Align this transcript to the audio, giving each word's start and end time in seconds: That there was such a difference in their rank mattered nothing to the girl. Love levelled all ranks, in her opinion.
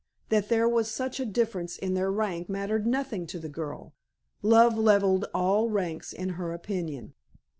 That 0.29 0.49
there 0.49 0.67
was 0.67 0.89
such 0.89 1.19
a 1.19 1.27
difference 1.27 1.77
in 1.77 1.93
their 1.93 2.11
rank 2.11 2.49
mattered 2.49 2.87
nothing 2.87 3.27
to 3.27 3.39
the 3.39 3.47
girl. 3.49 3.93
Love 4.41 4.75
levelled 4.75 5.25
all 5.31 5.69
ranks, 5.69 6.11
in 6.11 6.29
her 6.29 6.53
opinion. 6.53 7.13